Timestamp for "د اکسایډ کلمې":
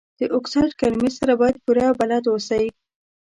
0.19-1.11